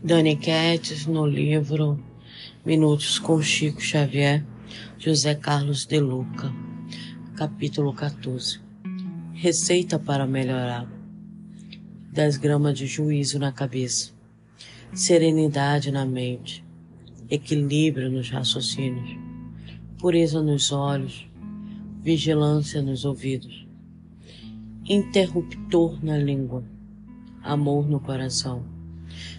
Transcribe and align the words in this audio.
Dani 0.00 0.36
Quetes, 0.36 1.06
no 1.06 1.26
livro 1.26 1.98
Minutos 2.64 3.18
com 3.18 3.42
Chico 3.42 3.80
Xavier, 3.80 4.46
José 4.96 5.34
Carlos 5.34 5.86
de 5.86 5.98
Luca, 5.98 6.54
capítulo 7.34 7.92
14. 7.92 8.60
Receita 9.34 9.98
para 9.98 10.24
melhorar: 10.24 10.88
10 12.12 12.36
gramas 12.36 12.78
de 12.78 12.86
juízo 12.86 13.40
na 13.40 13.50
cabeça, 13.50 14.12
serenidade 14.94 15.90
na 15.90 16.06
mente, 16.06 16.64
equilíbrio 17.28 18.08
nos 18.08 18.30
raciocínios, 18.30 19.18
pureza 19.98 20.40
nos 20.40 20.70
olhos, 20.70 21.28
vigilância 22.04 22.80
nos 22.80 23.04
ouvidos, 23.04 23.66
interruptor 24.84 25.98
na 26.04 26.16
língua, 26.16 26.62
amor 27.42 27.88
no 27.88 27.98
coração 27.98 28.77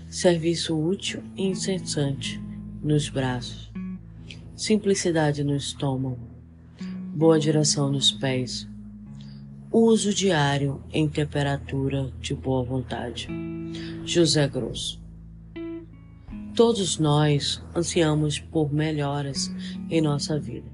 serviço 0.09 0.75
útil 0.75 1.21
e 1.35 1.45
incessante 1.45 2.41
nos 2.81 3.09
braços, 3.09 3.71
simplicidade 4.55 5.43
no 5.43 5.55
estômago, 5.55 6.19
boa 7.15 7.39
direção 7.39 7.91
nos 7.91 8.11
pés, 8.11 8.67
uso 9.71 10.13
diário 10.13 10.81
em 10.91 11.07
temperatura 11.07 12.11
de 12.19 12.33
boa 12.33 12.63
vontade. 12.63 13.27
José 14.03 14.47
Grosso. 14.47 14.99
Todos 16.55 16.97
nós 16.97 17.61
ansiamos 17.75 18.39
por 18.39 18.73
melhoras 18.73 19.51
em 19.89 20.01
nossa 20.01 20.39
vida, 20.39 20.67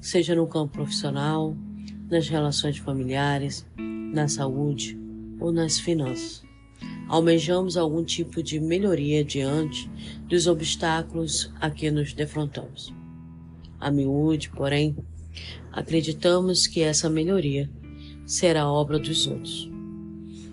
seja 0.00 0.34
no 0.34 0.46
campo 0.46 0.74
profissional, 0.74 1.56
nas 2.10 2.28
relações 2.28 2.76
familiares, 2.76 3.66
na 4.12 4.28
saúde 4.28 4.98
ou 5.40 5.50
nas 5.50 5.78
finanças 5.78 6.43
almejamos 7.08 7.76
algum 7.76 8.04
tipo 8.04 8.42
de 8.42 8.58
melhoria 8.60 9.24
diante 9.24 9.90
dos 10.28 10.46
obstáculos 10.46 11.52
a 11.60 11.70
que 11.70 11.90
nos 11.90 12.12
defrontamos. 12.12 12.92
A 13.78 13.90
miúde, 13.90 14.50
porém, 14.50 14.96
acreditamos 15.72 16.66
que 16.66 16.80
essa 16.80 17.10
melhoria 17.10 17.70
será 18.24 18.68
obra 18.68 18.98
dos 18.98 19.26
outros. 19.26 19.70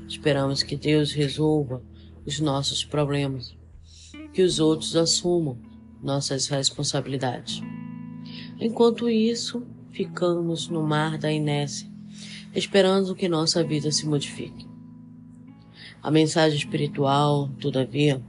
Esperamos 0.07 0.61
que 0.61 0.75
Deus 0.75 1.13
resolva 1.13 1.81
os 2.25 2.39
nossos 2.39 2.83
problemas, 2.83 3.55
que 4.33 4.41
os 4.41 4.59
outros 4.59 4.95
assumam 4.95 5.57
nossas 6.01 6.47
responsabilidades. 6.47 7.61
Enquanto 8.59 9.09
isso, 9.09 9.65
ficamos 9.91 10.67
no 10.67 10.83
mar 10.83 11.17
da 11.17 11.31
inércia, 11.31 11.89
esperando 12.53 13.15
que 13.15 13.29
nossa 13.29 13.63
vida 13.63 13.91
se 13.91 14.05
modifique. 14.05 14.67
A 16.03 16.09
mensagem 16.09 16.57
espiritual, 16.57 17.47
todavia, 17.59 18.21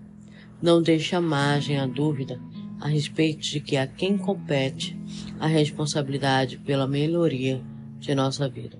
não 0.60 0.82
deixa 0.82 1.20
margem 1.20 1.78
à 1.78 1.86
dúvida 1.86 2.38
a 2.78 2.88
respeito 2.88 3.40
de 3.40 3.60
que 3.60 3.76
a 3.76 3.86
quem 3.86 4.18
compete 4.18 4.98
a 5.40 5.46
responsabilidade 5.46 6.58
pela 6.58 6.86
melhoria 6.86 7.62
de 7.98 8.14
nossa 8.14 8.48
vida. 8.48 8.78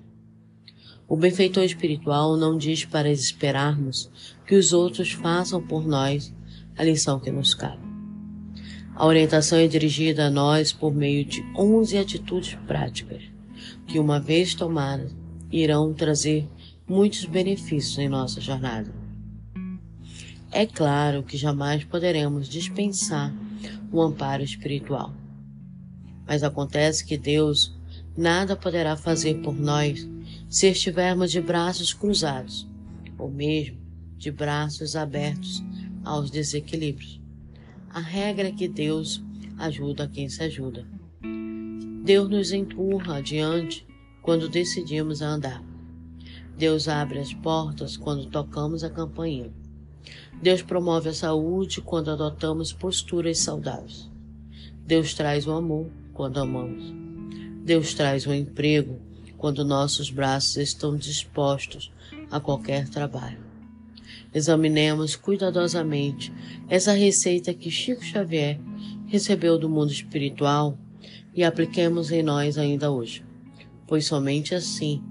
O 1.07 1.17
benfeitor 1.17 1.63
espiritual 1.63 2.37
não 2.37 2.57
diz 2.57 2.85
para 2.85 3.09
esperarmos 3.09 4.11
que 4.45 4.55
os 4.55 4.73
outros 4.73 5.11
façam 5.11 5.61
por 5.61 5.87
nós 5.87 6.33
a 6.77 6.83
lição 6.83 7.19
que 7.19 7.31
nos 7.31 7.53
cabe. 7.53 7.81
A 8.95 9.07
orientação 9.07 9.57
é 9.57 9.67
dirigida 9.67 10.27
a 10.27 10.29
nós 10.29 10.71
por 10.71 10.93
meio 10.93 11.25
de 11.25 11.43
onze 11.57 11.97
atitudes 11.97 12.55
práticas, 12.67 13.23
que, 13.87 13.97
uma 13.97 14.19
vez 14.19 14.53
tomadas, 14.53 15.15
irão 15.51 15.93
trazer 15.93 16.47
muitos 16.87 17.25
benefícios 17.25 17.97
em 17.97 18.09
nossa 18.09 18.41
jornada. 18.41 18.93
É 20.51 20.65
claro 20.65 21.23
que 21.23 21.37
jamais 21.37 21.83
poderemos 21.83 22.47
dispensar 22.47 23.33
o 23.91 24.01
amparo 24.01 24.43
espiritual. 24.43 25.13
Mas 26.27 26.43
acontece 26.43 27.05
que 27.05 27.17
Deus 27.17 27.75
nada 28.15 28.55
poderá 28.55 28.95
fazer 28.95 29.41
por 29.41 29.55
nós 29.55 30.07
se 30.47 30.67
estivermos 30.67 31.31
de 31.31 31.41
braços 31.41 31.93
cruzados, 31.93 32.67
ou 33.17 33.31
mesmo 33.31 33.77
de 34.17 34.31
braços 34.31 34.95
abertos 34.95 35.63
aos 36.03 36.29
desequilíbrios. 36.29 37.19
A 37.89 37.99
regra 37.99 38.49
é 38.49 38.51
que 38.51 38.67
Deus 38.67 39.23
ajuda 39.57 40.07
quem 40.07 40.29
se 40.29 40.43
ajuda. 40.43 40.87
Deus 42.03 42.29
nos 42.29 42.51
empurra 42.51 43.17
adiante 43.17 43.85
quando 44.21 44.49
decidimos 44.49 45.21
andar. 45.21 45.72
Deus 46.57 46.87
abre 46.87 47.19
as 47.19 47.33
portas 47.33 47.97
quando 47.97 48.27
tocamos 48.27 48.83
a 48.83 48.89
campainha. 48.89 49.51
Deus 50.41 50.61
promove 50.61 51.09
a 51.09 51.13
saúde 51.13 51.81
quando 51.81 52.11
adotamos 52.11 52.71
posturas 52.71 53.39
saudáveis. 53.39 54.09
Deus 54.85 55.13
traz 55.13 55.47
o 55.47 55.51
amor 55.51 55.89
quando 56.13 56.39
amamos. 56.39 56.93
Deus 57.63 57.93
traz 57.93 58.27
o 58.27 58.33
emprego 58.33 58.99
quando 59.37 59.65
nossos 59.65 60.09
braços 60.09 60.57
estão 60.57 60.95
dispostos 60.95 61.91
a 62.29 62.39
qualquer 62.39 62.87
trabalho. 62.87 63.39
Examinemos 64.33 65.15
cuidadosamente 65.15 66.33
essa 66.69 66.93
receita 66.93 67.53
que 67.53 67.71
Chico 67.71 68.03
Xavier 68.03 68.59
recebeu 69.07 69.57
do 69.57 69.69
mundo 69.69 69.91
espiritual 69.91 70.77
e 71.33 71.43
apliquemos 71.43 72.11
em 72.11 72.21
nós 72.21 72.57
ainda 72.57 72.91
hoje, 72.91 73.23
pois 73.87 74.05
somente 74.05 74.53
assim 74.53 75.03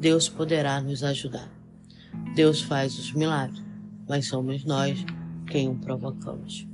Deus 0.00 0.28
poderá 0.28 0.80
nos 0.80 1.02
ajudar. 1.02 1.50
Deus 2.36 2.62
faz 2.62 2.96
os 2.96 3.12
milagres, 3.12 3.64
mas 4.08 4.28
somos 4.28 4.64
nós 4.64 5.04
quem 5.44 5.68
o 5.68 5.74
provocamos. 5.74 6.68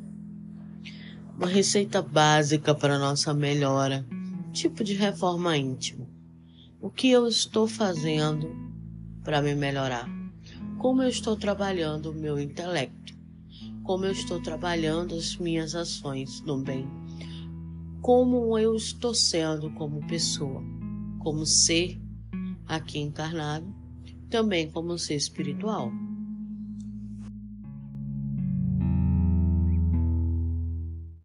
Uma 1.34 1.46
receita 1.46 2.02
básica 2.02 2.74
para 2.74 2.98
nossa 2.98 3.32
melhora, 3.32 4.04
tipo 4.52 4.84
de 4.84 4.92
reforma 4.92 5.56
íntima. 5.56 6.06
O 6.82 6.90
que 6.90 7.08
eu 7.08 7.26
estou 7.26 7.66
fazendo 7.66 8.54
para 9.24 9.40
me 9.40 9.54
melhorar? 9.54 10.06
Como 10.76 11.02
eu 11.02 11.08
estou 11.08 11.34
trabalhando 11.34 12.10
o 12.10 12.14
meu 12.14 12.38
intelecto? 12.38 13.14
Como 13.84 14.04
eu 14.04 14.12
estou 14.12 14.38
trabalhando 14.42 15.14
as 15.14 15.38
minhas 15.38 15.74
ações 15.74 16.42
no 16.42 16.58
bem? 16.58 16.86
Como 18.02 18.58
eu 18.58 18.76
estou 18.76 19.14
sendo 19.14 19.70
como 19.70 20.06
pessoa, 20.06 20.62
como 21.20 21.46
ser 21.46 22.03
aqui 22.66 22.98
encarnado, 22.98 23.66
também 24.30 24.70
como 24.70 24.98
ser 24.98 25.14
espiritual. 25.14 25.90